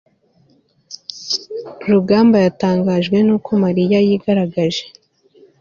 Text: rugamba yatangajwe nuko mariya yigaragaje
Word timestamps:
rugamba 1.91 2.37
yatangajwe 2.45 3.17
nuko 3.27 3.49
mariya 3.63 3.97
yigaragaje 4.07 4.83